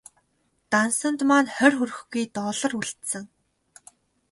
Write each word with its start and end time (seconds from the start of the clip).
Дансанд 0.71 1.19
маань 1.29 1.51
хорь 1.55 1.75
хүрэхгүй 1.77 2.23
доллар 2.37 2.71
үлдсэн. 2.79 3.23